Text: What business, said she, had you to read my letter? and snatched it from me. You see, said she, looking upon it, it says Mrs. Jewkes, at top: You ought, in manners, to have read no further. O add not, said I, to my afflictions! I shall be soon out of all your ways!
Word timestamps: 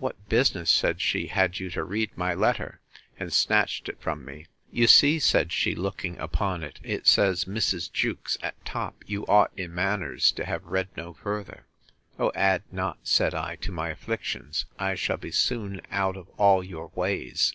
What 0.00 0.28
business, 0.28 0.68
said 0.68 1.00
she, 1.00 1.28
had 1.28 1.60
you 1.60 1.70
to 1.70 1.84
read 1.84 2.10
my 2.16 2.34
letter? 2.34 2.80
and 3.20 3.32
snatched 3.32 3.88
it 3.88 4.00
from 4.00 4.24
me. 4.24 4.46
You 4.72 4.88
see, 4.88 5.20
said 5.20 5.52
she, 5.52 5.76
looking 5.76 6.18
upon 6.18 6.64
it, 6.64 6.80
it 6.82 7.06
says 7.06 7.44
Mrs. 7.44 7.92
Jewkes, 7.92 8.36
at 8.42 8.64
top: 8.64 8.96
You 9.06 9.24
ought, 9.26 9.52
in 9.56 9.72
manners, 9.72 10.32
to 10.32 10.44
have 10.44 10.64
read 10.64 10.88
no 10.96 11.12
further. 11.12 11.66
O 12.18 12.32
add 12.34 12.64
not, 12.72 12.98
said 13.04 13.32
I, 13.32 13.54
to 13.62 13.70
my 13.70 13.90
afflictions! 13.90 14.64
I 14.76 14.96
shall 14.96 15.18
be 15.18 15.30
soon 15.30 15.80
out 15.92 16.16
of 16.16 16.28
all 16.30 16.64
your 16.64 16.90
ways! 16.96 17.52